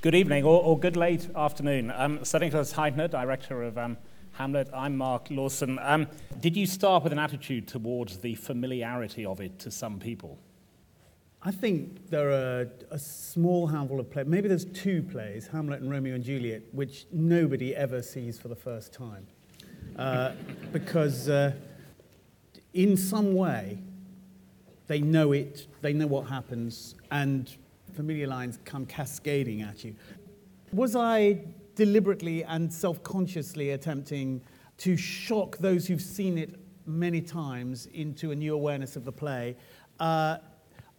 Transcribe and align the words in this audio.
Good 0.00 0.14
evening 0.14 0.44
or, 0.44 0.62
or 0.62 0.78
good 0.78 0.94
late 0.94 1.28
afternoon. 1.34 1.90
Um, 1.92 2.24
Stanislas 2.24 2.72
Hytner, 2.72 3.10
director 3.10 3.64
of 3.64 3.76
um, 3.76 3.96
Hamlet. 4.30 4.70
I'm 4.72 4.96
Mark 4.96 5.26
Lawson. 5.28 5.76
Um, 5.82 6.06
did 6.38 6.56
you 6.56 6.66
start 6.66 7.02
with 7.02 7.12
an 7.12 7.18
attitude 7.18 7.66
towards 7.66 8.18
the 8.18 8.36
familiarity 8.36 9.26
of 9.26 9.40
it 9.40 9.58
to 9.58 9.72
some 9.72 9.98
people? 9.98 10.38
I 11.42 11.50
think 11.50 12.10
there 12.10 12.30
are 12.30 12.68
a 12.92 12.98
small 13.00 13.66
handful 13.66 13.98
of 13.98 14.08
plays, 14.08 14.26
maybe 14.26 14.46
there's 14.46 14.66
two 14.66 15.02
plays, 15.02 15.48
Hamlet 15.48 15.80
and 15.80 15.90
Romeo 15.90 16.14
and 16.14 16.22
Juliet, 16.22 16.62
which 16.70 17.06
nobody 17.10 17.74
ever 17.74 18.00
sees 18.00 18.38
for 18.38 18.46
the 18.46 18.54
first 18.54 18.92
time. 18.92 19.26
Uh, 19.96 20.30
because 20.70 21.28
uh, 21.28 21.54
in 22.72 22.96
some 22.96 23.34
way, 23.34 23.80
they 24.86 25.00
know 25.00 25.32
it, 25.32 25.66
they 25.80 25.92
know 25.92 26.06
what 26.06 26.28
happens, 26.28 26.94
and 27.10 27.56
familiar 27.88 28.26
lines 28.26 28.58
come 28.64 28.86
cascading 28.86 29.62
at 29.62 29.84
you. 29.84 29.94
Was 30.72 30.96
I 30.96 31.44
deliberately 31.74 32.44
and 32.44 32.72
self 32.72 33.02
consciously 33.02 33.70
attempting 33.70 34.42
to 34.78 34.96
shock 34.96 35.58
those 35.58 35.86
who've 35.86 36.02
seen 36.02 36.38
it 36.38 36.54
many 36.86 37.20
times 37.20 37.86
into 37.86 38.30
a 38.30 38.34
new 38.34 38.54
awareness 38.54 38.96
of 38.96 39.04
the 39.04 39.12
play? 39.12 39.56
Uh, 39.98 40.38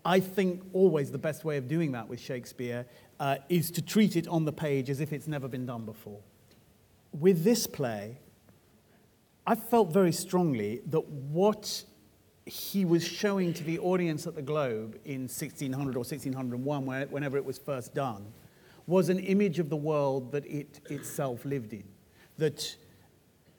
I 0.05 0.19
think 0.19 0.63
always 0.73 1.11
the 1.11 1.17
best 1.17 1.43
way 1.43 1.57
of 1.57 1.67
doing 1.67 1.91
that 1.91 2.07
with 2.07 2.19
Shakespeare 2.19 2.85
uh, 3.19 3.37
is 3.49 3.69
to 3.71 3.81
treat 3.81 4.15
it 4.15 4.27
on 4.27 4.45
the 4.45 4.53
page 4.53 4.89
as 4.89 5.01
if 5.01 5.11
it's 5.11 5.27
never 5.27 5.47
been 5.47 5.65
done 5.65 5.85
before. 5.85 6.19
With 7.11 7.43
this 7.43 7.67
play, 7.67 8.17
I 9.45 9.55
felt 9.55 9.91
very 9.91 10.11
strongly 10.11 10.81
that 10.87 11.05
what 11.07 11.83
he 12.49 12.83
was 12.83 13.05
showing 13.05 13.53
to 13.53 13.63
the 13.63 13.79
audience 13.79 14.25
at 14.25 14.35
the 14.35 14.41
Globe 14.41 14.99
in 15.05 15.21
1600 15.21 15.95
or 15.95 15.99
1601, 15.99 17.09
whenever 17.09 17.37
it 17.37 17.45
was 17.45 17.57
first 17.57 17.93
done, 17.93 18.25
was 18.87 19.09
an 19.09 19.19
image 19.19 19.59
of 19.59 19.69
the 19.69 19.75
world 19.75 20.31
that 20.31 20.45
it 20.47 20.79
itself 20.89 21.45
lived 21.45 21.73
in. 21.73 21.83
That 22.37 22.75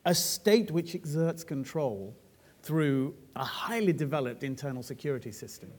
a 0.05 0.15
state 0.15 0.71
which 0.71 0.95
exerts 0.95 1.45
control 1.45 2.17
through 2.63 3.15
a 3.37 3.45
highly 3.45 3.93
developed 3.93 4.43
internal 4.43 4.83
security 4.83 5.31
system, 5.31 5.71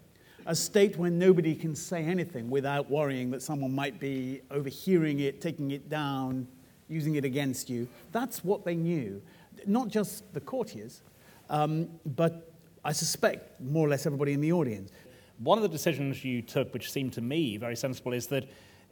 a 0.45 0.55
state 0.55 0.97
where 0.97 1.11
nobody 1.11 1.53
can 1.53 1.75
say 1.75 2.03
anything 2.03 2.49
without 2.49 2.89
worrying 2.89 3.29
that 3.31 3.41
someone 3.41 3.75
might 3.75 3.99
be 3.99 4.41
overhearing 4.51 5.19
it, 5.19 5.41
taking 5.41 5.71
it 5.71 5.89
down, 5.89 6.47
using 6.87 7.15
it 7.15 7.25
against 7.25 7.69
you. 7.69 7.87
That's 8.11 8.43
what 8.43 8.63
they 8.63 8.75
knew. 8.75 9.21
Not 9.67 9.89
just 9.89 10.33
the 10.33 10.39
courtiers, 10.39 11.01
um, 11.49 11.89
but 12.05 12.50
I 12.83 12.91
suspect 12.91 13.61
more 13.61 13.85
or 13.85 13.89
less 13.89 14.05
everybody 14.05 14.33
in 14.33 14.41
the 14.41 14.51
audience. 14.51 14.91
One 15.37 15.57
of 15.57 15.61
the 15.63 15.69
decisions 15.69 16.23
you 16.23 16.41
took, 16.41 16.73
which 16.73 16.91
seemed 16.91 17.13
to 17.13 17.21
me 17.21 17.57
very 17.57 17.75
sensible, 17.75 18.13
is 18.13 18.27
that 18.27 18.49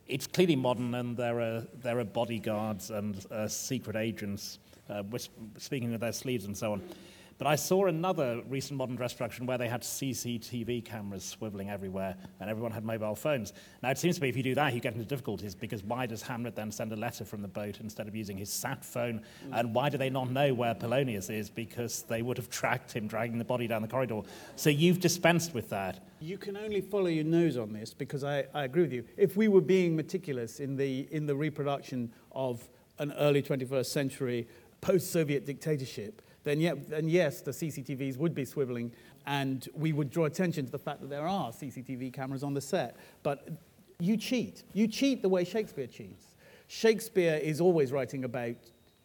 it's 0.08 0.28
clearly 0.28 0.56
modern 0.56 0.96
and 0.96 1.16
there 1.16 1.40
are, 1.40 1.68
there 1.82 2.00
are 2.00 2.04
bodyguards 2.04 2.92
and 2.92 3.26
uh, 3.32 3.48
secret 3.48 3.96
agents 3.96 4.60
uh, 4.90 5.04
speaking 5.58 5.94
of 5.94 6.00
their 6.00 6.12
sleeves 6.12 6.46
and 6.46 6.58
so 6.58 6.74
on. 6.74 6.82
But 7.40 7.48
I 7.48 7.56
saw 7.56 7.86
another 7.86 8.42
recent 8.50 8.78
modern 8.78 8.98
dress 8.98 9.14
production 9.14 9.46
where 9.46 9.58
they 9.58 9.70
had 9.70 9.82
CCTV 9.82 10.84
cameras 10.84 11.38
swiveling 11.40 11.70
everywhere 11.70 12.18
and 12.42 12.50
everyone 12.50 12.74
had 12.74 12.84
mobile 12.84 13.16
phones. 13.16 13.54
Now, 13.82 13.92
it 13.92 13.98
seems 13.98 14.18
to 14.18 14.22
me 14.22 14.28
if 14.28 14.36
you 14.36 14.44
do 14.44 14.56
that, 14.56 14.74
you 14.74 14.82
get 14.82 14.94
into 14.94 15.06
difficulties 15.06 15.56
because 15.56 15.82
why 15.82 16.06
does 16.06 16.22
Hamlet 16.22 16.58
then 16.58 16.70
send 16.70 16.92
a 16.92 16.98
letter 16.98 17.24
from 17.24 17.42
the 17.42 17.48
boat 17.48 17.80
instead 17.80 18.10
of 18.10 18.16
using 18.16 18.38
his 18.38 18.52
sat 18.52 18.84
phone? 18.84 19.22
And 19.54 19.74
why 19.74 19.88
do 19.88 19.98
they 19.98 20.10
not 20.10 20.30
know 20.30 20.54
where 20.54 20.76
Polonius 20.76 21.30
is? 21.30 21.50
Because 21.50 22.04
they 22.04 22.22
would 22.22 22.36
have 22.36 22.50
tracked 22.50 22.92
him 22.92 23.08
dragging 23.08 23.38
the 23.38 23.46
body 23.46 23.68
down 23.68 23.84
the 23.84 23.88
corridor. 23.88 24.22
So 24.58 24.70
you've 24.70 25.00
dispensed 25.00 25.54
with 25.54 25.70
that. 25.70 26.06
You 26.20 26.38
can 26.38 26.58
only 26.58 26.82
follow 26.82 27.08
your 27.08 27.24
nose 27.24 27.56
on 27.56 27.72
this 27.72 27.94
because 27.94 28.26
I, 28.26 28.48
I 28.54 28.66
agree 28.66 28.82
with 28.82 28.92
you. 28.92 29.06
If 29.16 29.38
we 29.38 29.48
were 29.48 29.62
being 29.62 29.96
meticulous 29.96 30.60
in 30.60 30.76
the, 30.76 31.08
in 31.10 31.26
the 31.26 31.36
reproduction 31.38 32.12
of 32.34 32.68
an 32.98 33.14
early 33.14 33.42
21st 33.42 33.86
century 33.86 34.46
post 34.82 35.10
Soviet 35.10 35.46
dictatorship, 35.46 36.22
then, 36.44 36.60
yes, 36.60 37.42
the 37.42 37.52
CCTVs 37.52 38.18
would 38.18 38.34
be 38.34 38.46
swiveling, 38.46 38.92
and 39.26 39.68
we 39.74 39.94
would 39.94 40.10
draw 40.10 40.26
attention 40.26 40.66
to 40.66 40.72
the 40.72 40.80
fact 40.80 41.02
that 41.02 41.10
there 41.10 41.28
are 41.28 41.52
CCTV 41.52 42.14
cameras 42.14 42.44
on 42.44 42.54
the 42.54 42.62
set. 42.62 42.96
But 43.24 43.50
you 44.00 44.16
cheat. 44.16 44.64
You 44.74 44.88
cheat 44.88 45.22
the 45.22 45.30
way 45.30 45.44
Shakespeare 45.44 45.88
cheats. 45.88 46.36
Shakespeare 46.68 47.36
is 47.36 47.60
always 47.60 47.92
writing 47.92 48.24
about 48.24 48.56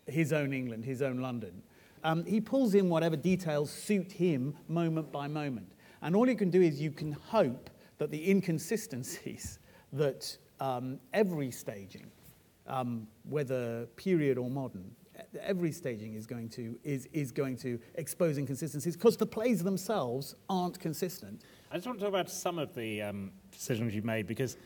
his 0.07 0.33
own 0.33 0.53
England, 0.53 0.85
his 0.85 1.03
own 1.03 1.19
London. 1.19 1.63
Um, 2.05 2.25
he 2.25 2.41
pulls 2.41 2.75
in 2.75 2.89
whatever 2.89 3.17
details 3.17 3.71
suit 3.71 4.13
him 4.13 4.57
moment 4.69 5.11
by 5.11 5.27
moment. 5.27 5.73
And 6.03 6.15
all 6.15 6.29
you 6.29 6.37
can 6.37 6.51
do 6.51 6.61
is 6.61 6.81
you 6.81 6.91
can 6.91 7.13
hope 7.13 7.71
that 7.99 8.11
the 8.11 8.31
inconsistencies 8.31 9.59
that 9.93 10.37
um, 10.61 11.01
every 11.13 11.51
staging, 11.51 12.11
um, 12.67 13.07
whether 13.29 13.87
period 13.97 14.37
or 14.37 14.51
modern, 14.51 14.95
every 15.43 15.73
staging 15.73 16.15
is 16.15 16.27
going 16.27 16.49
to, 16.51 16.79
is, 16.85 17.09
is 17.13 17.33
going 17.33 17.57
to 17.59 17.79
expose 17.97 18.39
inconsistencies 18.39 18.97
because 18.97 19.17
the 19.17 19.27
plays 19.27 19.63
themselves 19.63 20.35
aren't 20.49 20.79
consistent. 20.79 21.43
I 21.71 21.77
just 21.77 21.87
want 21.87 21.99
to 21.99 22.05
talk 22.05 22.15
about 22.15 22.31
some 22.31 22.59
of 22.59 22.75
the 22.75 23.03
um, 23.03 23.33
decisions 23.51 23.95
you've 23.95 24.05
made 24.05 24.27
because 24.27 24.57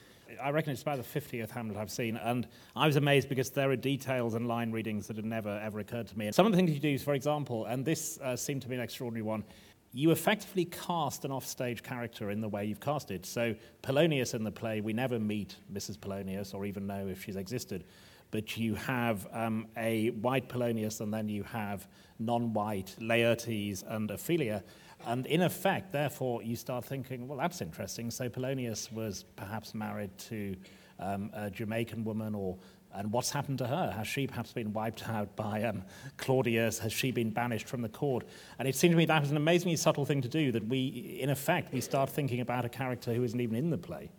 I 0.43 0.51
reckon 0.51 0.73
it's 0.73 0.83
about 0.83 0.99
the 0.99 1.21
50th 1.21 1.51
Hamlet 1.51 1.77
I've 1.79 1.91
seen, 1.91 2.17
and 2.17 2.47
I 2.77 2.87
was 2.87 2.97
amazed 2.97 3.29
because 3.29 3.51
there 3.51 3.71
are 3.71 3.77
details 3.77 4.35
and 4.35 4.47
line 4.47 4.71
readings 4.73 5.07
that 5.07 5.17
had 5.17 5.25
never 5.25 5.59
ever 5.63 5.79
occurred 5.79 6.07
to 6.09 6.19
me. 6.19 6.27
And 6.27 6.35
some 6.35 6.45
of 6.45 6.53
the 6.53 6.57
things 6.57 6.71
you 6.71 6.81
do, 6.81 6.99
for 6.99 7.15
example, 7.15 7.65
and 7.65 7.85
this 7.85 8.19
uh, 8.23 8.37
seemed 8.37 8.63
to 8.63 8.69
be 8.69 8.75
an 8.75 8.83
extraordinary 8.83 9.23
one, 9.23 9.45
you 9.93 10.11
effectively 10.11 10.67
cast 10.67 11.25
an 11.25 11.33
offstage 11.33 11.83
character 11.83 12.31
in 12.31 12.41
the 12.41 12.49
way 12.49 12.67
you've 12.67 12.81
casted. 12.81 13.25
So 13.25 13.55
Polonius 13.83 14.35
in 14.35 14.45
the 14.45 14.53
play, 14.53 14.81
we 14.83 14.93
never 14.93 15.19
meet 15.19 15.57
Mrs. 15.73 15.99
Polonius 15.99 16.53
or 16.53 16.67
even 16.67 16.87
know 16.87 17.07
if 17.09 17.25
she's 17.25 17.37
existed 17.37 17.85
but 18.31 18.57
you 18.57 18.75
have 18.75 19.27
um, 19.33 19.67
a 19.77 20.11
white 20.11 20.49
Polonius 20.49 21.01
and 21.01 21.13
then 21.13 21.29
you 21.29 21.43
have 21.45 21.89
non 22.19 22.53
white 22.53 22.95
Laertes 23.01 23.85
and 23.87 24.11
Ophelia. 24.11 24.65
And 25.07 25.27
in 25.27 25.43
effect, 25.43 25.93
therefore, 25.93 26.43
you 26.43 26.57
start 26.57 26.85
thinking, 26.85 27.29
well, 27.29 27.39
that's 27.39 27.61
interesting. 27.61 28.11
So 28.11 28.29
Polonius 28.29 28.91
was 28.91 29.25
perhaps 29.37 29.75
married 29.75 30.17
to 30.19 30.57
um, 30.99 31.31
a 31.33 31.51
Jamaican 31.51 32.05
woman, 32.05 32.35
or 32.35 32.59
and 32.95 33.13
what's 33.13 33.31
happened 33.31 33.59
to 33.59 33.67
her? 33.67 33.93
Has 33.97 34.09
she 34.09 34.27
perhaps 34.27 34.53
been 34.53 34.73
wiped 34.73 35.09
out 35.09 35.37
by 35.37 35.63
um, 35.63 35.85
Claudius? 36.17 36.79
Has 36.81 36.93
she 36.93 37.11
been 37.11 37.31
banished 37.31 37.69
from 37.69 37.83
the 37.83 37.89
court? 37.89 38.25
And 38.59 38.67
it 38.67 38.75
seemed 38.75 38.93
to 38.93 38.97
me 38.97 39.05
that 39.05 39.21
was 39.21 39.31
an 39.31 39.37
amazingly 39.37 39.77
subtle 39.77 40.05
thing 40.05 40.23
to 40.23 40.29
do. 40.29 40.51
That 40.53 40.67
we, 40.67 41.19
in 41.21 41.31
effect, 41.31 41.73
we 41.73 41.81
start 41.81 42.11
thinking 42.11 42.41
about 42.41 42.65
a 42.65 42.69
character 42.69 43.15
who 43.15 43.23
isn't 43.23 43.41
even 43.41 43.57
in 43.57 43.71
the 43.71 43.79
play. 43.79 44.11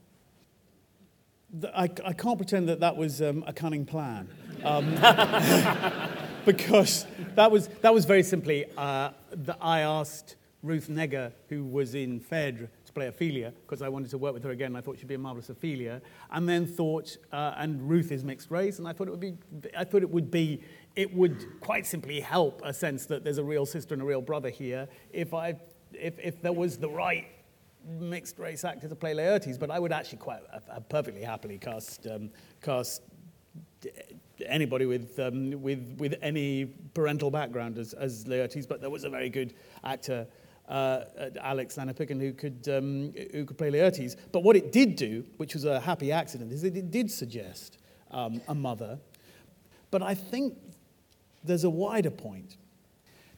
I, 1.74 1.90
I 2.06 2.14
can't 2.14 2.38
pretend 2.38 2.70
that 2.70 2.80
that 2.82 2.96
was 2.96 3.22
um, 3.22 3.44
a 3.48 3.54
cunning 3.54 3.86
plan. 3.86 4.30
Um, 4.64 4.94
because 6.46 7.06
that 7.36 7.52
was, 7.52 7.68
that 7.82 7.94
was 7.94 8.06
very 8.06 8.24
simply, 8.24 8.66
uh, 8.78 9.12
that 9.32 9.58
I 9.62 9.82
asked 9.82 10.36
Ruth 10.62 10.90
Negga, 10.90 11.32
who 11.48 11.64
was 11.64 11.96
in 11.96 12.20
Phèdre, 12.20 12.68
to 12.86 12.94
play 12.94 13.08
Ophelia, 13.08 13.54
because 13.62 13.82
I 13.82 13.90
wanted 13.90 14.10
to 14.12 14.18
work 14.18 14.34
with 14.34 14.44
her 14.44 14.52
again. 14.52 14.76
I 14.76 14.82
thought 14.82 15.00
she'd 15.00 15.08
be 15.08 15.16
a 15.16 15.20
marvelous 15.20 15.50
Ophelia. 15.50 16.02
And 16.32 16.48
then 16.48 16.68
thought, 16.68 17.18
uh, 17.32 17.54
and 17.58 17.90
Ruth 17.90 18.12
is 18.12 18.24
mixed 18.24 18.52
race, 18.52 18.80
and 18.80 18.88
I 18.88 18.94
thought 18.94 19.08
it 19.08 19.12
would 19.12 19.20
be, 19.20 19.38
I 19.78 19.84
thought 19.84 20.02
it 20.02 20.10
would 20.10 20.30
be, 20.30 20.62
it 20.96 21.14
would 21.14 21.62
quite 21.62 21.86
simply 21.86 22.20
help 22.20 22.62
a 22.64 22.74
sense 22.74 23.06
that 23.08 23.24
there's 23.24 23.38
a 23.38 23.44
real 23.44 23.66
sister 23.66 23.94
and 23.94 24.04
a 24.04 24.06
real 24.06 24.22
brother 24.22 24.50
here 24.50 24.88
if 25.12 25.34
I, 25.34 25.56
if, 25.94 26.20
if 26.20 26.42
there 26.42 26.54
was 26.54 26.78
the 26.78 26.90
right 26.90 27.28
mixed 27.86 28.40
race 28.40 28.64
actor 28.64 28.88
to 28.88 28.96
play 28.96 29.14
Laertes, 29.14 29.60
but 29.60 29.72
I 29.72 29.80
would 29.80 29.92
actually 29.92 30.20
quite 30.20 30.42
uh, 30.54 30.80
perfectly 30.90 31.22
happily 31.22 31.58
cast 31.58 32.08
um, 32.08 32.30
cast 32.62 33.02
anybody 34.46 34.86
with, 34.86 35.20
um, 35.20 35.62
with, 35.62 35.96
with 36.00 36.16
any 36.22 36.66
parental 36.94 37.32
background 37.32 37.78
as, 37.78 37.94
as 37.94 38.26
Laertes, 38.26 38.68
but 38.68 38.82
there 38.82 38.90
was 38.90 39.04
a 39.04 39.10
very 39.10 39.30
good 39.30 39.54
actor, 39.84 40.28
uh, 40.68 41.04
Alex 41.42 41.76
Lanipekun, 41.76 42.20
who 42.20 42.34
could, 42.34 42.68
um, 42.70 43.14
who 43.32 43.46
could 43.46 43.58
play 43.58 43.72
Laertes. 43.72 44.16
But 44.32 44.44
what 44.44 44.56
it 44.56 44.72
did 44.72 44.96
do, 44.96 45.26
which 45.38 45.54
was 45.54 45.66
a 45.66 45.80
happy 45.80 46.12
accident, 46.12 46.52
is 46.52 46.62
that 46.62 46.76
it 46.76 46.92
did 46.92 47.12
suggest 47.12 47.78
um, 48.12 48.42
a 48.48 48.56
mother. 48.56 49.00
But 49.92 50.04
I 50.04 50.14
think 50.14 50.58
there's 51.44 51.64
a 51.64 51.70
wider 51.70 52.12
point. 52.12 52.58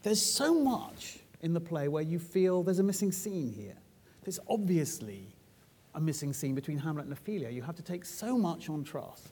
There's 0.04 0.22
so 0.22 0.54
much 0.54 1.20
in 1.42 1.54
the 1.54 1.62
play 1.62 1.88
where 1.88 2.04
you 2.04 2.20
feel 2.20 2.64
there's 2.64 2.80
a 2.80 2.84
missing 2.84 3.12
scene 3.12 3.52
here. 3.52 3.78
There's 4.24 4.40
obviously 4.48 5.36
a 5.96 6.00
missing 6.00 6.34
scene 6.34 6.56
between 6.56 6.78
Hamlet 6.78 7.06
and 7.06 7.14
Ophelia. 7.14 7.50
You 7.50 7.62
have 7.64 7.76
to 7.76 7.82
take 7.82 8.06
so 8.06 8.38
much 8.38 8.70
on 8.70 8.84
trust. 8.84 9.30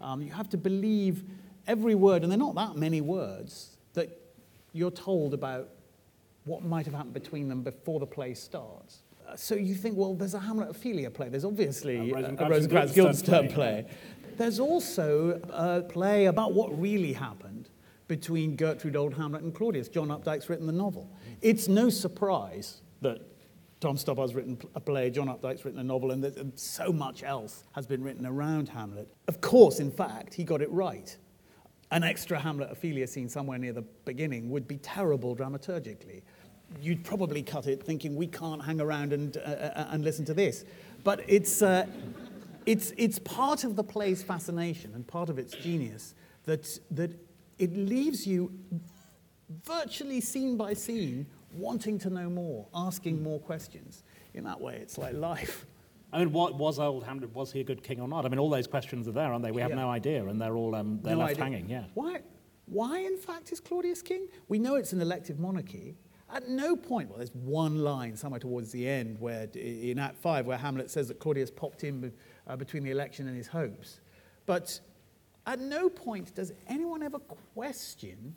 Um, 0.00 0.20
you 0.20 0.32
have 0.32 0.48
to 0.50 0.56
believe 0.56 1.24
every 1.66 1.94
word, 1.94 2.22
and 2.22 2.30
they're 2.30 2.38
not 2.38 2.54
that 2.56 2.76
many 2.76 3.00
words, 3.00 3.76
that 3.94 4.20
you're 4.72 4.90
told 4.90 5.32
about 5.32 5.68
what 6.44 6.64
might 6.64 6.84
have 6.86 6.94
happened 6.94 7.14
between 7.14 7.48
them 7.48 7.62
before 7.62 8.00
the 8.00 8.06
play 8.06 8.34
starts. 8.34 9.02
Uh, 9.28 9.36
so 9.36 9.54
you 9.54 9.74
think, 9.74 9.96
well, 9.96 10.14
there's 10.14 10.34
a 10.34 10.40
Hamlet 10.40 10.70
Ophelia 10.70 11.10
play. 11.10 11.28
There's 11.28 11.44
obviously 11.44 12.10
a, 12.10 12.16
a 12.16 12.48
Rosencrantz 12.48 12.92
Guildenstern 12.92 13.48
play. 13.52 13.86
There's 14.36 14.58
also 14.58 15.40
a 15.50 15.82
play 15.82 16.26
about 16.26 16.52
what 16.52 16.78
really 16.80 17.12
happened 17.12 17.68
between 18.08 18.56
Gertrude 18.56 18.96
Old 18.96 19.14
Hamlet 19.14 19.42
and 19.42 19.54
Claudius. 19.54 19.88
John 19.88 20.08
Updike's 20.08 20.48
written 20.48 20.66
the 20.66 20.72
novel. 20.72 21.08
It's 21.40 21.68
no 21.68 21.88
surprise 21.88 22.82
that 23.02 23.20
Tom 23.82 23.96
Stoppard's 23.96 24.32
written 24.32 24.56
a 24.76 24.80
play, 24.80 25.10
John 25.10 25.26
Updike's 25.26 25.64
written 25.64 25.80
a 25.80 25.84
novel, 25.84 26.12
and, 26.12 26.24
and 26.24 26.56
so 26.56 26.92
much 26.92 27.24
else 27.24 27.64
has 27.72 27.84
been 27.84 28.00
written 28.00 28.24
around 28.24 28.68
Hamlet. 28.68 29.12
Of 29.26 29.40
course, 29.40 29.80
in 29.80 29.90
fact, 29.90 30.32
he 30.34 30.44
got 30.44 30.62
it 30.62 30.70
right. 30.70 31.14
An 31.90 32.04
extra 32.04 32.38
Hamlet 32.38 32.70
Ophelia 32.70 33.08
scene 33.08 33.28
somewhere 33.28 33.58
near 33.58 33.72
the 33.72 33.82
beginning 34.04 34.50
would 34.50 34.68
be 34.68 34.76
terrible 34.76 35.34
dramaturgically. 35.34 36.22
You'd 36.80 37.02
probably 37.02 37.42
cut 37.42 37.66
it 37.66 37.82
thinking 37.82 38.14
we 38.14 38.28
can't 38.28 38.64
hang 38.64 38.80
around 38.80 39.12
and, 39.12 39.36
uh, 39.38 39.40
uh 39.40 39.88
and 39.90 40.04
listen 40.04 40.24
to 40.26 40.34
this. 40.34 40.64
But 41.02 41.24
it's, 41.26 41.60
uh, 41.60 41.86
it's, 42.66 42.92
it's 42.96 43.18
part 43.18 43.64
of 43.64 43.74
the 43.74 43.82
play's 43.82 44.22
fascination 44.22 44.92
and 44.94 45.04
part 45.04 45.28
of 45.28 45.40
its 45.40 45.54
genius 45.56 46.14
that, 46.44 46.78
that 46.92 47.10
it 47.58 47.76
leaves 47.76 48.28
you 48.28 48.52
virtually 49.64 50.20
scene 50.20 50.56
by 50.56 50.72
scene 50.72 51.26
wanting 51.54 51.98
to 52.00 52.10
know 52.10 52.28
more, 52.28 52.66
asking 52.74 53.22
more 53.22 53.40
questions. 53.40 54.04
In 54.34 54.44
that 54.44 54.60
way, 54.60 54.76
it's 54.76 54.98
like 54.98 55.14
life. 55.14 55.66
I 56.12 56.18
mean, 56.18 56.32
what, 56.32 56.56
was 56.56 56.78
old 56.78 57.04
Hamlet, 57.04 57.34
was 57.34 57.52
he 57.52 57.60
a 57.60 57.64
good 57.64 57.82
king 57.82 58.00
or 58.00 58.08
not? 58.08 58.26
I 58.26 58.28
mean, 58.28 58.38
all 58.38 58.50
those 58.50 58.66
questions 58.66 59.08
are 59.08 59.12
there, 59.12 59.32
aren't 59.32 59.42
they? 59.42 59.50
We 59.50 59.62
have 59.62 59.70
yeah. 59.70 59.76
no 59.76 59.90
idea, 59.90 60.26
and 60.26 60.40
they're 60.40 60.56
all 60.56 60.74
um, 60.74 61.00
they're 61.02 61.14
no 61.14 61.20
left 61.20 61.32
idea. 61.32 61.44
hanging, 61.44 61.68
yeah. 61.70 61.84
Why, 61.94 62.20
why, 62.66 62.98
in 62.98 63.16
fact, 63.16 63.50
is 63.52 63.60
Claudius 63.60 64.02
king? 64.02 64.28
We 64.48 64.58
know 64.58 64.76
it's 64.76 64.92
an 64.92 65.00
elective 65.00 65.38
monarchy. 65.38 65.96
At 66.30 66.48
no 66.48 66.76
point, 66.76 67.10
well, 67.10 67.18
there's 67.18 67.34
one 67.34 67.78
line 67.78 68.16
somewhere 68.16 68.40
towards 68.40 68.72
the 68.72 68.88
end 68.88 69.18
where, 69.20 69.48
in 69.54 69.98
Act 69.98 70.16
5, 70.16 70.46
where 70.46 70.56
Hamlet 70.56 70.90
says 70.90 71.08
that 71.08 71.18
Claudius 71.18 71.50
popped 71.50 71.84
in 71.84 72.12
uh, 72.46 72.56
between 72.56 72.82
the 72.82 72.90
election 72.90 73.26
and 73.28 73.36
his 73.36 73.46
hopes. 73.46 74.00
But 74.46 74.80
at 75.46 75.60
no 75.60 75.90
point 75.90 76.34
does 76.34 76.52
anyone 76.68 77.02
ever 77.02 77.18
question 77.18 78.34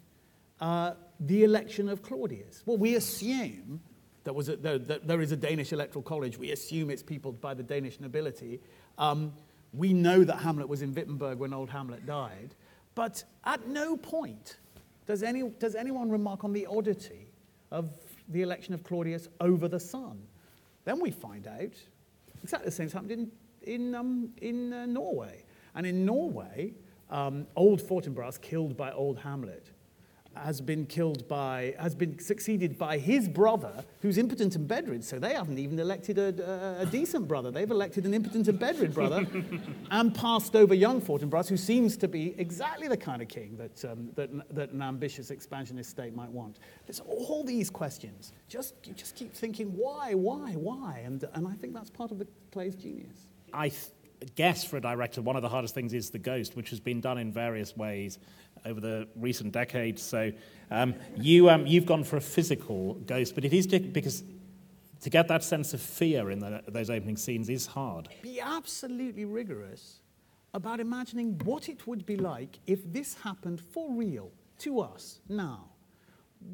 uh, 0.60 0.94
the 1.20 1.44
election 1.44 1.90
of 1.90 2.02
Claudius. 2.02 2.64
Well, 2.66 2.78
we 2.78 2.96
assume 2.96 3.82
that, 4.24 4.34
was 4.34 4.50
a, 4.50 4.56
that 4.56 5.08
there 5.08 5.22
is 5.22 5.32
a 5.32 5.38
Danish 5.38 5.72
electoral 5.72 6.04
college. 6.04 6.38
We 6.38 6.52
assume 6.52 6.90
it's 6.90 7.04
peopled 7.04 7.40
by 7.42 7.54
the 7.54 7.64
Danish 7.64 8.00
nobility. 8.00 8.60
Um, 8.98 9.34
we 9.74 9.94
know 9.94 10.24
that 10.24 10.38
Hamlet 10.38 10.68
was 10.68 10.82
in 10.82 10.94
Wittenberg 10.94 11.38
when 11.38 11.54
old 11.54 11.70
Hamlet 11.70 12.06
died. 12.06 12.56
But 12.96 13.24
at 13.44 13.68
no 13.68 13.98
point 13.98 14.58
does, 15.06 15.22
any, 15.22 15.50
does 15.60 15.76
anyone 15.76 16.10
remark 16.10 16.44
on 16.44 16.54
the 16.54 16.66
oddity 16.66 17.28
of 17.72 17.90
the 18.30 18.42
election 18.42 18.74
of 18.74 18.84
Claudius 18.84 19.28
over 19.40 19.68
the 19.68 19.80
son. 19.80 20.22
Then 20.86 21.00
we 21.00 21.12
find 21.12 21.48
out 21.48 21.74
exactly 22.44 22.66
the 22.66 22.72
same 22.72 22.90
thing 22.90 23.02
happened 23.02 23.32
in, 23.64 23.74
in, 23.74 23.96
um, 23.96 24.30
in 24.42 24.74
uh, 24.74 24.86
Norway. 24.86 25.44
And 25.76 25.86
in 25.86 26.06
Norway, 26.06 26.74
um, 27.10 27.48
old 27.56 27.82
Fortinbras 27.82 28.40
killed 28.42 28.78
by 28.78 28.92
old 28.92 29.20
Hamlet 29.20 29.72
has 30.36 30.62
been 30.62 30.86
killed 30.86 31.28
by, 31.28 31.76
has 31.80 31.96
been 31.96 32.20
succeeded 32.20 32.78
by 32.78 32.98
his 32.98 33.28
brother, 33.28 33.84
who's 34.02 34.18
impotent 34.18 34.56
and 34.56 34.68
bedridden. 34.68 35.02
So 35.02 35.20
they 35.20 35.34
haven't 35.34 35.58
even 35.58 35.80
elected 35.80 36.18
a, 36.18 36.80
a, 36.80 36.84
a 36.84 36.86
decent 36.86 37.28
brother. 37.28 37.52
They've 37.52 37.70
elected 37.70 38.06
an 38.06 38.14
impotent 38.14 38.48
and 38.48 38.60
bedridden 38.60 38.94
brother 38.94 39.26
and 39.92 40.14
passed 40.14 40.56
over 40.56 40.74
young 40.74 41.02
Fortinbras, 41.02 41.48
who 41.48 41.58
seems 41.58 41.98
to 41.98 42.08
be 42.08 42.36
exactly 42.38 42.88
the 42.88 42.98
kind 42.98 43.22
of 43.22 43.28
king 43.28 43.58
that, 43.58 43.86
um, 43.86 44.10
that, 44.16 44.30
that 44.56 44.72
an 44.72 44.82
ambitious 44.82 45.32
expansionist 45.32 45.90
state 45.90 46.16
might 46.16 46.30
want. 46.30 46.60
There's 46.86 47.02
all 47.02 47.44
these 47.44 47.70
questions. 47.70 48.34
Just, 48.48 48.76
you 48.86 48.94
just 48.94 49.16
keep 49.16 49.34
thinking, 49.34 49.68
why, 49.76 50.14
why, 50.14 50.54
why? 50.54 51.02
And, 51.06 51.24
and 51.34 51.48
I 51.48 51.54
think 51.54 51.74
that's 51.74 51.90
part 51.90 52.12
of 52.12 52.20
the 52.20 52.28
play's 52.52 52.76
genius. 52.76 53.28
I 53.54 53.70
th- 53.70 53.92
guess 54.36 54.64
for 54.64 54.78
a 54.78 54.82
director, 54.82 55.22
one 55.22 55.36
of 55.36 55.42
the 55.42 55.50
hardest 55.50 55.74
things 55.74 55.94
is 55.94 56.10
the 56.10 56.20
ghost, 56.20 56.56
which 56.56 56.70
has 56.70 56.80
been 56.80 57.02
done 57.02 57.18
in 57.18 57.32
various 57.32 57.76
ways 57.76 58.20
over 58.66 58.80
the 58.80 59.08
recent 59.16 59.52
decades. 59.52 60.02
So 60.02 60.32
um, 60.72 60.96
you, 61.16 61.50
um, 61.50 61.66
you've 61.68 61.86
gone 61.86 62.04
for 62.04 62.18
a 62.18 62.22
physical 62.22 62.96
ghost, 62.96 63.36
but 63.36 63.46
it 63.46 63.54
is 63.54 63.68
because 63.68 64.24
to 65.02 65.10
get 65.10 65.28
that 65.28 65.44
sense 65.44 65.74
of 65.74 65.82
fear 65.82 66.32
in 66.32 66.40
the, 66.40 66.64
those 66.68 66.90
opening 66.90 67.18
scenes 67.18 67.50
is 67.50 67.68
hard. 67.68 68.10
Be 68.22 68.40
absolutely 68.40 69.26
rigorous 69.26 70.00
about 70.54 70.80
imagining 70.80 71.40
what 71.44 71.70
it 71.70 71.86
would 71.86 72.06
be 72.06 72.16
like 72.16 72.60
if 72.66 72.92
this 72.92 73.14
happened 73.16 73.60
for 73.60 73.92
real 73.92 74.32
to 74.60 74.80
us 74.80 75.20
now. 75.28 75.66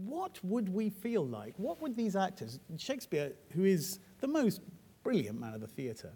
What 0.05 0.39
would 0.43 0.69
we 0.69 0.89
feel 0.89 1.25
like? 1.25 1.53
What 1.57 1.81
would 1.81 1.95
these 1.95 2.15
actors, 2.15 2.59
Shakespeare, 2.77 3.33
who 3.51 3.63
is 3.63 3.99
the 4.19 4.27
most 4.27 4.61
brilliant 5.03 5.39
man 5.39 5.53
of 5.53 5.61
the 5.61 5.67
theatre, 5.67 6.11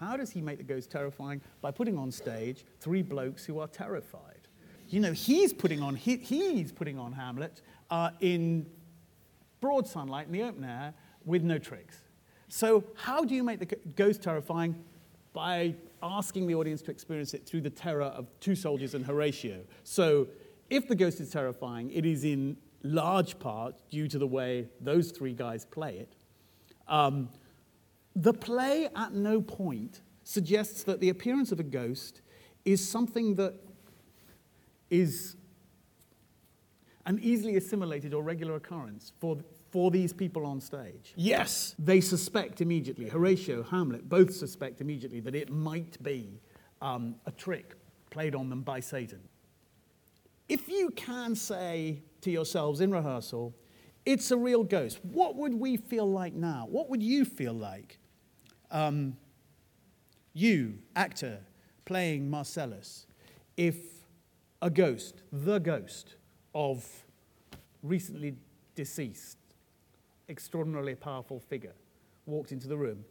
how 0.00 0.16
does 0.16 0.30
he 0.30 0.40
make 0.40 0.58
the 0.58 0.64
ghost 0.64 0.90
terrifying? 0.90 1.40
By 1.60 1.70
putting 1.70 1.98
on 1.98 2.10
stage 2.10 2.64
three 2.80 3.02
blokes 3.02 3.44
who 3.44 3.58
are 3.58 3.68
terrified 3.68 4.48
you 4.88 5.00
know, 5.00 5.12
he's 5.12 5.52
putting 5.52 5.82
on, 5.82 5.94
he, 5.94 6.16
he's 6.16 6.72
putting 6.72 6.98
on 6.98 7.12
Hamlet 7.12 7.60
uh, 7.90 8.10
in 8.20 8.66
broad 9.60 9.86
sunlight 9.86 10.26
in 10.26 10.32
the 10.32 10.42
open 10.42 10.64
air 10.64 10.94
with 11.24 11.42
no 11.42 11.58
tricks. 11.58 11.98
So, 12.48 12.84
how 12.94 13.24
do 13.24 13.34
you 13.34 13.42
make 13.42 13.58
the 13.58 13.66
ghost 13.96 14.22
terrifying? 14.22 14.82
By 15.34 15.74
asking 16.02 16.46
the 16.46 16.54
audience 16.54 16.80
to 16.82 16.90
experience 16.90 17.34
it 17.34 17.46
through 17.46 17.60
the 17.60 17.70
terror 17.70 18.04
of 18.04 18.26
two 18.40 18.54
soldiers 18.54 18.94
and 18.94 19.04
Horatio. 19.04 19.60
So, 19.84 20.28
if 20.70 20.88
the 20.88 20.94
ghost 20.94 21.20
is 21.20 21.30
terrifying, 21.30 21.90
it 21.90 22.06
is 22.06 22.24
in 22.24 22.56
large 22.82 23.38
part 23.38 23.74
due 23.90 24.08
to 24.08 24.18
the 24.18 24.26
way 24.26 24.68
those 24.80 25.10
three 25.10 25.34
guys 25.34 25.66
play 25.66 25.98
it. 25.98 26.14
Um, 26.86 27.28
the 28.18 28.32
play 28.32 28.88
at 28.96 29.12
no 29.12 29.40
point 29.40 30.00
suggests 30.24 30.82
that 30.82 31.00
the 31.00 31.08
appearance 31.08 31.52
of 31.52 31.60
a 31.60 31.62
ghost 31.62 32.20
is 32.64 32.86
something 32.86 33.36
that 33.36 33.54
is 34.90 35.36
an 37.06 37.20
easily 37.22 37.56
assimilated 37.56 38.12
or 38.12 38.22
regular 38.22 38.56
occurrence 38.56 39.12
for, 39.20 39.38
for 39.70 39.92
these 39.92 40.12
people 40.12 40.44
on 40.44 40.60
stage. 40.60 41.12
Yes, 41.14 41.76
they 41.78 42.00
suspect 42.00 42.60
immediately, 42.60 43.08
Horatio, 43.08 43.62
Hamlet, 43.62 44.08
both 44.08 44.34
suspect 44.34 44.80
immediately 44.80 45.20
that 45.20 45.36
it 45.36 45.48
might 45.48 46.02
be 46.02 46.40
um, 46.82 47.14
a 47.24 47.30
trick 47.30 47.74
played 48.10 48.34
on 48.34 48.50
them 48.50 48.62
by 48.62 48.80
Satan. 48.80 49.20
If 50.48 50.68
you 50.68 50.90
can 50.90 51.36
say 51.36 52.02
to 52.22 52.30
yourselves 52.30 52.80
in 52.80 52.90
rehearsal, 52.90 53.54
it's 54.04 54.30
a 54.32 54.36
real 54.36 54.64
ghost, 54.64 54.98
what 55.04 55.36
would 55.36 55.54
we 55.54 55.76
feel 55.76 56.10
like 56.10 56.34
now? 56.34 56.66
What 56.68 56.90
would 56.90 57.02
you 57.02 57.24
feel 57.24 57.54
like? 57.54 57.98
Um, 58.70 59.16
you, 60.32 60.78
actor, 60.94 61.40
playing 61.84 62.30
Marcellus, 62.30 63.06
if 63.56 63.76
a 64.62 64.70
ghost, 64.70 65.22
the 65.32 65.58
ghost 65.58 66.16
of 66.54 66.86
recently 67.82 68.34
deceased, 68.74 69.38
extraordinarily 70.28 70.94
powerful 70.94 71.40
figure 71.40 71.74
walked 72.26 72.52
into 72.52 72.68
the 72.68 72.76
room, 72.76 73.04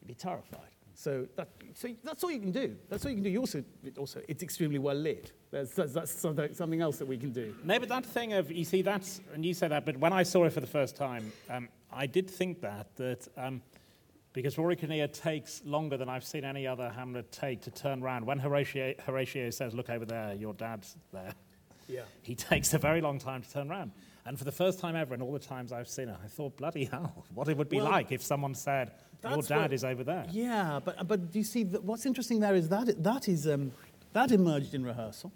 you'd 0.00 0.08
be 0.08 0.14
terrified. 0.14 0.60
So, 0.96 1.26
that, 1.36 1.48
so 1.74 1.88
that's 2.04 2.22
all 2.22 2.30
you 2.30 2.38
can 2.38 2.52
do. 2.52 2.76
That's 2.88 3.04
all 3.04 3.10
you 3.10 3.16
can 3.16 3.24
do. 3.24 3.30
You 3.30 3.40
also, 3.40 3.64
also 3.98 4.20
it's 4.28 4.42
extremely 4.42 4.78
well 4.78 4.94
lit. 4.94 5.32
That's, 5.50 5.74
that's, 5.74 6.12
something 6.12 6.80
else 6.80 6.98
that 6.98 7.06
we 7.06 7.18
can 7.18 7.30
do. 7.30 7.54
No, 7.64 7.78
but 7.78 7.88
that 7.88 8.06
thing 8.06 8.32
of, 8.32 8.50
you 8.50 8.64
see, 8.64 8.82
that's, 8.82 9.20
and 9.34 9.44
you 9.44 9.54
say 9.54 9.68
that, 9.68 9.84
but 9.84 9.96
when 9.98 10.12
I 10.12 10.22
saw 10.22 10.44
it 10.44 10.52
for 10.52 10.60
the 10.60 10.66
first 10.66 10.96
time, 10.96 11.32
um, 11.50 11.68
I 11.92 12.06
did 12.06 12.30
think 12.30 12.60
that, 12.60 12.94
that 12.96 13.28
um, 13.36 13.60
because 14.34 14.58
Rory 14.58 14.76
Kinnear 14.76 15.06
takes 15.06 15.62
longer 15.64 15.96
than 15.96 16.08
I've 16.08 16.24
seen 16.24 16.44
any 16.44 16.66
other 16.66 16.90
Hamlet 16.90 17.32
take 17.32 17.62
to 17.62 17.70
turn 17.70 18.02
around. 18.02 18.26
When 18.26 18.38
Horatio, 18.38 18.92
Horatio 19.06 19.48
says, 19.50 19.72
Look 19.72 19.88
over 19.88 20.04
there, 20.04 20.34
your 20.34 20.52
dad's 20.52 20.96
there, 21.12 21.32
yeah. 21.88 22.02
he 22.22 22.34
takes 22.34 22.74
a 22.74 22.78
very 22.78 23.00
long 23.00 23.18
time 23.18 23.42
to 23.42 23.50
turn 23.50 23.70
around. 23.70 23.92
And 24.26 24.36
for 24.36 24.44
the 24.44 24.52
first 24.52 24.80
time 24.80 24.96
ever, 24.96 25.14
in 25.14 25.22
all 25.22 25.32
the 25.32 25.38
times 25.38 25.72
I've 25.72 25.88
seen 25.88 26.08
it, 26.08 26.16
I 26.22 26.26
thought, 26.26 26.56
bloody 26.56 26.86
hell, 26.86 27.24
what 27.34 27.48
it 27.48 27.56
would 27.56 27.68
be 27.68 27.76
well, 27.76 27.90
like 27.90 28.10
if 28.10 28.22
someone 28.22 28.54
said, 28.54 28.90
Your 29.22 29.40
dad 29.42 29.62
what, 29.62 29.72
is 29.72 29.84
over 29.84 30.02
there. 30.02 30.26
Yeah, 30.30 30.80
but, 30.84 31.06
but 31.06 31.20
you 31.32 31.44
see, 31.44 31.62
what's 31.64 32.04
interesting 32.04 32.40
there 32.40 32.56
is 32.56 32.68
that, 32.70 33.02
that, 33.02 33.28
is, 33.28 33.46
um, 33.46 33.70
that 34.12 34.32
emerged 34.32 34.74
in 34.74 34.84
rehearsal. 34.84 35.32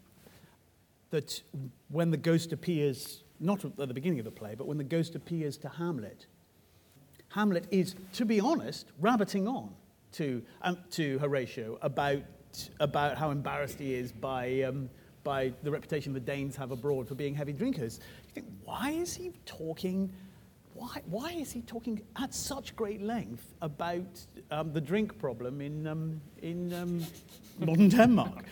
That 1.10 1.40
when 1.88 2.10
the 2.10 2.16
ghost 2.16 2.52
appears, 2.52 3.22
not 3.38 3.64
at 3.64 3.76
the 3.76 3.94
beginning 3.94 4.18
of 4.18 4.24
the 4.24 4.30
play, 4.30 4.56
but 4.56 4.66
when 4.66 4.76
the 4.76 4.84
ghost 4.84 5.14
appears 5.14 5.56
to 5.58 5.68
Hamlet, 5.68 6.26
Hamlet 7.30 7.66
is, 7.70 7.94
to 8.14 8.24
be 8.24 8.40
honest, 8.40 8.86
rabbiting 9.00 9.46
on 9.46 9.74
to, 10.12 10.42
um, 10.62 10.78
to 10.92 11.18
Horatio 11.18 11.78
about, 11.82 12.22
about 12.80 13.18
how 13.18 13.30
embarrassed 13.30 13.78
he 13.78 13.94
is 13.94 14.12
by, 14.12 14.62
um, 14.62 14.88
by 15.24 15.52
the 15.62 15.70
reputation 15.70 16.12
the 16.12 16.20
Danes 16.20 16.56
have 16.56 16.70
abroad 16.70 17.06
for 17.06 17.14
being 17.14 17.34
heavy 17.34 17.52
drinkers. 17.52 18.00
You 18.28 18.32
think, 18.34 18.46
why 18.64 18.90
is 18.90 19.14
he 19.14 19.32
talking? 19.44 20.10
Why, 20.74 21.02
why 21.06 21.32
is 21.32 21.50
he 21.52 21.60
talking 21.62 22.00
at 22.16 22.32
such 22.32 22.74
great 22.76 23.02
length 23.02 23.54
about 23.60 24.06
um, 24.50 24.72
the 24.72 24.80
drink 24.80 25.18
problem 25.18 25.60
in, 25.60 25.86
um, 25.86 26.20
in 26.40 26.72
um, 26.72 27.04
modern 27.58 27.88
Denmark? 27.88 28.44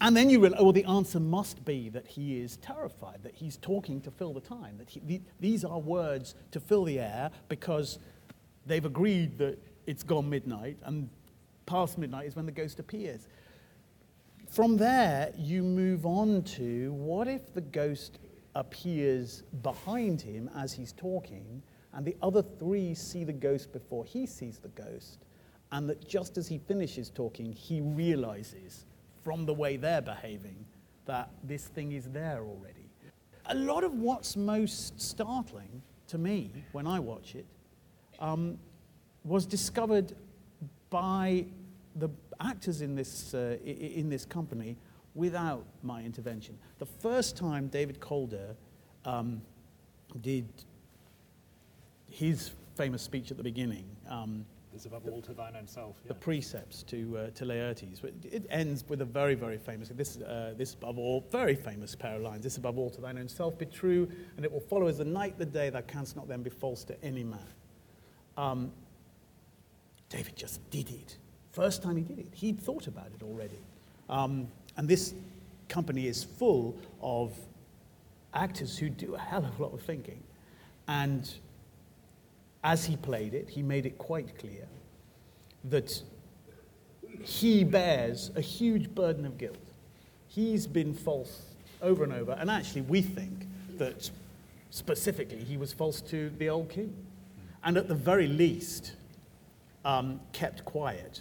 And 0.00 0.16
then 0.16 0.30
you 0.30 0.40
realize, 0.40 0.62
well, 0.62 0.72
the 0.72 0.84
answer 0.84 1.20
must 1.20 1.64
be 1.64 1.90
that 1.90 2.06
he 2.06 2.40
is 2.40 2.56
terrified, 2.56 3.22
that 3.22 3.34
he's 3.34 3.58
talking 3.58 4.00
to 4.02 4.10
fill 4.10 4.32
the 4.32 4.40
time, 4.40 4.78
that 4.78 4.88
he, 4.88 5.00
the, 5.04 5.20
these 5.40 5.62
are 5.64 5.78
words 5.78 6.34
to 6.52 6.60
fill 6.60 6.84
the 6.84 6.98
air 6.98 7.30
because 7.48 7.98
they've 8.66 8.84
agreed 8.84 9.36
that 9.38 9.58
it's 9.86 10.02
gone 10.02 10.30
midnight, 10.30 10.78
and 10.84 11.10
past 11.66 11.98
midnight 11.98 12.26
is 12.26 12.36
when 12.36 12.46
the 12.46 12.52
ghost 12.52 12.78
appears. 12.78 13.28
From 14.48 14.76
there, 14.76 15.32
you 15.36 15.62
move 15.62 16.06
on 16.06 16.42
to 16.44 16.92
what 16.92 17.28
if 17.28 17.52
the 17.52 17.60
ghost 17.60 18.18
appears 18.54 19.42
behind 19.62 20.20
him 20.22 20.48
as 20.56 20.72
he's 20.72 20.92
talking, 20.92 21.62
and 21.92 22.06
the 22.06 22.16
other 22.22 22.42
three 22.42 22.94
see 22.94 23.24
the 23.24 23.32
ghost 23.32 23.72
before 23.72 24.04
he 24.04 24.24
sees 24.26 24.58
the 24.58 24.68
ghost, 24.68 25.18
and 25.72 25.88
that 25.88 26.08
just 26.08 26.38
as 26.38 26.48
he 26.48 26.58
finishes 26.58 27.10
talking, 27.10 27.52
he 27.52 27.80
realizes 27.80 28.86
from 29.22 29.46
the 29.46 29.54
way 29.54 29.76
they're 29.76 30.02
behaving 30.02 30.64
that 31.06 31.30
this 31.42 31.64
thing 31.66 31.92
is 31.92 32.06
there 32.06 32.42
already. 32.42 32.88
A 33.46 33.54
lot 33.54 33.84
of 33.84 33.94
what's 33.94 34.36
most 34.36 35.00
startling 35.00 35.82
to 36.08 36.18
me 36.18 36.52
when 36.72 36.86
I 36.86 37.00
watch 37.00 37.34
it 37.34 37.46
um, 38.20 38.58
was 39.24 39.46
discovered 39.46 40.12
by 40.88 41.46
the 41.96 42.08
actors 42.40 42.80
in 42.80 42.94
this, 42.94 43.34
uh, 43.34 43.56
in 43.64 44.08
this 44.08 44.24
company 44.24 44.76
without 45.14 45.64
my 45.82 46.02
intervention. 46.02 46.56
The 46.78 46.86
first 46.86 47.36
time 47.36 47.68
David 47.68 48.00
Calder 48.00 48.54
um, 49.04 49.42
did 50.20 50.46
his 52.10 52.52
famous 52.76 53.02
speech 53.02 53.30
at 53.30 53.36
the 53.36 53.42
beginning, 53.42 53.84
um, 54.08 54.44
above 54.86 55.06
all 55.08 55.20
to 55.22 55.32
thine 55.32 55.54
own 55.56 55.66
self. 55.66 55.96
Yeah. 56.04 56.08
The 56.08 56.14
precepts 56.14 56.82
to, 56.84 57.18
uh, 57.18 57.30
to 57.30 57.44
Laertes. 57.44 58.02
It 58.24 58.46
ends 58.50 58.84
with 58.88 59.00
a 59.02 59.04
very, 59.04 59.34
very 59.34 59.58
famous, 59.58 59.88
this, 59.88 60.18
uh, 60.18 60.54
this 60.56 60.74
above 60.74 60.98
all, 60.98 61.24
very 61.30 61.56
famous 61.56 61.94
pair 61.94 62.16
of 62.16 62.22
lines. 62.22 62.44
This 62.44 62.56
above 62.56 62.78
all 62.78 62.90
to 62.90 63.00
thine 63.00 63.18
own 63.18 63.28
self 63.28 63.58
be 63.58 63.66
true, 63.66 64.08
and 64.36 64.44
it 64.44 64.52
will 64.52 64.60
follow 64.60 64.86
as 64.86 64.98
the 64.98 65.04
night, 65.04 65.38
the 65.38 65.46
day, 65.46 65.70
thou 65.70 65.80
canst 65.82 66.16
not 66.16 66.28
then 66.28 66.42
be 66.42 66.50
false 66.50 66.84
to 66.84 67.04
any 67.04 67.24
man. 67.24 67.38
Um, 68.36 68.72
David 70.08 70.36
just 70.36 70.68
did 70.70 70.88
it. 70.90 71.16
First 71.52 71.82
time 71.82 71.96
he 71.96 72.02
did 72.02 72.18
it, 72.18 72.28
he'd 72.32 72.60
thought 72.60 72.86
about 72.86 73.06
it 73.06 73.22
already. 73.22 73.58
Um, 74.08 74.48
and 74.76 74.88
this 74.88 75.14
company 75.68 76.06
is 76.06 76.24
full 76.24 76.76
of 77.00 77.36
actors 78.34 78.78
who 78.78 78.88
do 78.88 79.14
a 79.14 79.18
hell 79.18 79.44
of 79.44 79.58
a 79.58 79.62
lot 79.62 79.72
of 79.72 79.82
thinking. 79.82 80.22
And 80.86 81.32
as 82.62 82.84
he 82.84 82.96
played 82.96 83.34
it, 83.34 83.48
he 83.48 83.62
made 83.62 83.86
it 83.86 83.98
quite 83.98 84.38
clear 84.38 84.66
that 85.64 86.02
he 87.22 87.64
bears 87.64 88.30
a 88.34 88.40
huge 88.40 88.94
burden 88.94 89.26
of 89.26 89.38
guilt. 89.38 89.56
He's 90.28 90.66
been 90.66 90.94
false 90.94 91.42
over 91.82 92.04
and 92.04 92.12
over, 92.12 92.32
and 92.32 92.50
actually, 92.50 92.82
we 92.82 93.02
think 93.02 93.46
that 93.78 94.10
specifically 94.70 95.42
he 95.42 95.56
was 95.56 95.72
false 95.72 96.00
to 96.02 96.30
the 96.38 96.48
old 96.48 96.68
king, 96.68 96.94
and 97.64 97.76
at 97.76 97.88
the 97.88 97.94
very 97.94 98.28
least, 98.28 98.92
um, 99.84 100.20
kept 100.32 100.64
quiet 100.64 101.20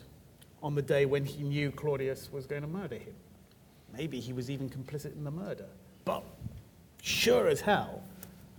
on 0.61 0.75
the 0.75 0.81
day 0.81 1.05
when 1.05 1.25
he 1.25 1.43
knew 1.43 1.71
Claudius 1.71 2.29
was 2.31 2.45
going 2.45 2.61
to 2.61 2.67
murder 2.67 2.95
him. 2.95 3.13
Maybe 3.95 4.19
he 4.19 4.33
was 4.33 4.49
even 4.49 4.69
complicit 4.69 5.15
in 5.15 5.23
the 5.23 5.31
murder. 5.31 5.65
But 6.05 6.23
sure 7.01 7.47
as 7.47 7.61
hell, 7.61 8.03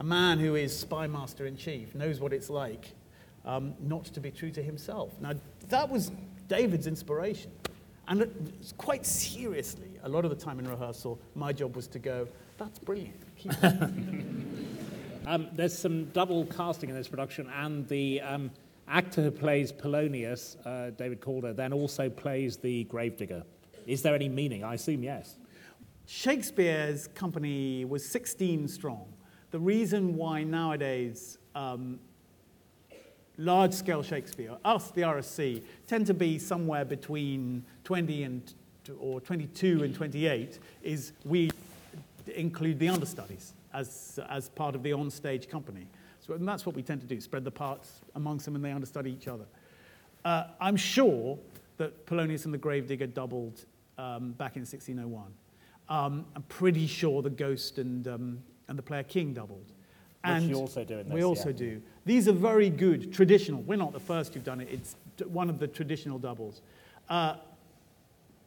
a 0.00 0.04
man 0.04 0.38
who 0.38 0.56
is 0.56 0.76
spy 0.76 1.06
master 1.06 1.46
in 1.46 1.56
chief 1.56 1.94
knows 1.94 2.20
what 2.20 2.32
it's 2.32 2.48
like 2.48 2.94
um, 3.44 3.74
not 3.78 4.06
to 4.06 4.20
be 4.20 4.30
true 4.30 4.50
to 4.50 4.62
himself. 4.62 5.12
Now, 5.20 5.34
that 5.68 5.88
was 5.88 6.10
David's 6.48 6.86
inspiration. 6.86 7.52
And 8.08 8.52
quite 8.78 9.04
seriously, 9.04 9.90
a 10.02 10.08
lot 10.08 10.24
of 10.24 10.30
the 10.30 10.36
time 10.36 10.58
in 10.58 10.66
rehearsal, 10.66 11.20
my 11.34 11.52
job 11.52 11.76
was 11.76 11.86
to 11.88 11.98
go, 11.98 12.26
that's 12.56 12.78
brilliant. 12.78 13.20
um, 15.26 15.48
there's 15.52 15.78
some 15.78 16.06
double 16.06 16.46
casting 16.46 16.88
in 16.88 16.96
this 16.96 17.06
production, 17.06 17.48
and 17.54 17.86
the 17.88 18.22
um, 18.22 18.50
actor 18.88 19.22
who 19.22 19.30
plays 19.30 19.70
Polonius, 19.70 20.56
uh, 20.64 20.90
David 20.90 21.20
Calder, 21.20 21.52
then 21.52 21.72
also 21.74 22.08
plays 22.08 22.56
the 22.56 22.84
gravedigger. 22.84 23.44
Is 23.86 24.02
there 24.02 24.14
any 24.14 24.28
meaning? 24.30 24.64
I 24.64 24.74
assume 24.74 25.02
yes. 25.02 25.36
Shakespeare's 26.06 27.06
company 27.08 27.84
was 27.84 28.04
16 28.08 28.66
strong. 28.66 29.06
The 29.50 29.58
reason 29.58 30.16
why 30.16 30.44
nowadays 30.44 31.38
um, 31.54 31.98
large 33.36 33.72
scale 33.72 34.02
Shakespeare, 34.02 34.56
us, 34.64 34.90
the 34.90 35.02
RSC, 35.02 35.62
tend 35.86 36.06
to 36.06 36.14
be 36.14 36.38
somewhere 36.38 36.84
between 36.84 37.64
20 37.84 38.22
and 38.22 38.54
or 38.98 39.20
22 39.20 39.84
and 39.84 39.94
28 39.94 40.58
is 40.82 41.12
we 41.24 41.50
include 42.34 42.78
the 42.78 42.88
understudies 42.88 43.54
as, 43.72 44.18
as 44.28 44.48
part 44.48 44.74
of 44.74 44.82
the 44.82 44.92
on-stage 44.92 45.48
company. 45.48 45.86
So 46.20 46.34
and 46.34 46.46
that's 46.46 46.66
what 46.66 46.74
we 46.74 46.82
tend 46.82 47.00
to 47.02 47.06
do, 47.06 47.20
spread 47.20 47.44
the 47.44 47.50
parts 47.50 48.00
amongst 48.14 48.44
them 48.44 48.56
and 48.56 48.64
they 48.64 48.72
understudy 48.72 49.12
each 49.12 49.28
other. 49.28 49.44
Uh, 50.24 50.44
I'm 50.60 50.76
sure 50.76 51.38
that 51.76 52.06
Polonius 52.06 52.44
and 52.44 52.54
the 52.54 52.58
Gravedigger 52.58 53.06
doubled 53.06 53.64
um, 53.96 54.32
back 54.32 54.56
in 54.56 54.62
1601. 54.62 55.24
Um, 55.88 56.26
I'm 56.36 56.42
pretty 56.42 56.86
sure 56.86 57.22
the 57.22 57.30
Ghost 57.30 57.78
and, 57.78 58.06
um, 58.06 58.42
and 58.70 58.78
the 58.78 58.82
player 58.82 59.02
king 59.02 59.34
doubled. 59.34 59.72
And 60.22 60.44
Which 60.44 60.50
you 60.50 60.60
also 60.60 60.84
do 60.84 60.98
in 60.98 61.08
this, 61.08 61.14
We 61.14 61.24
also 61.24 61.48
yeah. 61.48 61.56
do. 61.56 61.82
These 62.06 62.28
are 62.28 62.32
very 62.32 62.70
good, 62.70 63.12
traditional. 63.12 63.60
We're 63.62 63.76
not 63.76 63.92
the 63.92 64.00
first 64.00 64.32
who've 64.32 64.44
done 64.44 64.60
it. 64.60 64.68
It's 64.70 64.96
one 65.26 65.50
of 65.50 65.58
the 65.58 65.66
traditional 65.66 66.18
doubles. 66.18 66.62
Uh, 67.08 67.36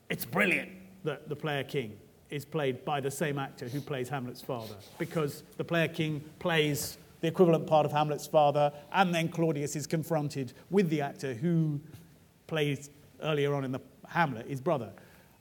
it's 0.10 0.26
brilliant 0.26 0.72
that 1.04 1.30
the 1.30 1.36
player 1.36 1.64
king 1.64 1.98
is 2.30 2.46
played 2.46 2.86
by 2.86 3.02
the 3.02 3.12
same 3.12 3.38
actor 3.38 3.68
who 3.68 3.82
plays 3.82 4.08
Hamlet's 4.10 4.42
father, 4.42 4.76
because 4.98 5.44
the 5.58 5.64
player 5.64 5.88
king 5.88 6.24
plays 6.40 6.98
the 7.22 7.28
equivalent 7.28 7.68
part 7.68 7.86
of 7.86 7.92
Hamlet's 7.92 8.26
father, 8.26 8.72
and 8.94 9.14
then 9.14 9.28
Claudius 9.28 9.76
is 9.76 9.86
confronted 9.86 10.54
with 10.70 10.90
the 10.90 11.02
actor 11.02 11.34
who 11.34 11.80
plays 12.48 12.90
earlier 13.22 13.54
on 13.54 13.66
in 13.66 13.72
the 13.72 13.82
Hamlet, 14.08 14.48
his 14.48 14.62
brother. 14.62 14.92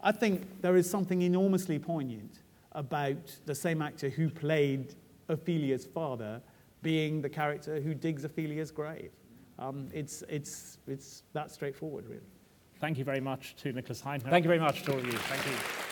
I 0.00 0.12
think 0.12 0.60
there 0.60 0.76
is 0.76 0.90
something 0.90 1.22
enormously 1.22 1.78
poignant 1.78 2.41
about 2.74 3.36
the 3.46 3.54
same 3.54 3.82
actor 3.82 4.08
who 4.08 4.28
played 4.28 4.94
Ophelia's 5.28 5.84
father 5.84 6.40
being 6.82 7.22
the 7.22 7.28
character 7.28 7.80
who 7.80 7.94
digs 7.94 8.24
Ophelia's 8.24 8.70
grave. 8.70 9.10
Um, 9.58 9.88
it's, 9.92 10.22
it's, 10.28 10.78
it's 10.86 11.22
that 11.32 11.50
straightforward, 11.50 12.06
really. 12.06 12.20
Thank 12.80 12.98
you 12.98 13.04
very 13.04 13.20
much 13.20 13.54
to 13.56 13.72
Nicholas 13.72 14.02
Hytner. 14.02 14.22
Thank 14.22 14.44
you 14.44 14.48
very 14.48 14.58
much 14.58 14.82
to 14.84 14.92
all 14.92 14.98
of 14.98 15.06
you. 15.06 15.12
Thank 15.12 15.46
you. 15.46 15.91